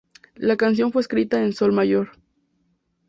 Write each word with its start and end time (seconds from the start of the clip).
La 0.37 0.57
canción 0.57 0.91
fue 0.91 1.03
escrita 1.03 1.43
en 1.43 1.53
Sol 1.53 1.73
mayor. 1.73 2.13